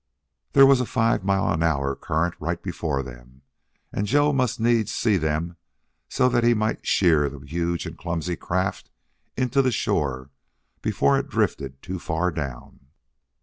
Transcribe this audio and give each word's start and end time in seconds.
There 0.53 0.65
was 0.65 0.81
a 0.81 0.87
five 0.87 1.23
mile 1.23 1.47
an 1.53 1.61
hour 1.61 1.95
current 1.95 2.33
right 2.39 2.59
before 2.59 3.03
them, 3.03 3.43
and 3.93 4.07
Joe 4.07 4.33
must 4.33 4.59
needs 4.59 4.91
see 4.91 5.15
them 5.15 5.57
so 6.09 6.27
that 6.29 6.43
he 6.43 6.55
might 6.55 6.87
sheer 6.87 7.29
the 7.29 7.37
huge 7.41 7.85
and 7.85 7.95
clumsy 7.95 8.35
craft 8.35 8.89
into 9.37 9.61
the 9.61 9.71
shore 9.71 10.31
before 10.81 11.19
it 11.19 11.29
drifted 11.29 11.83
too 11.83 11.99
far 11.99 12.31
down. 12.31 12.87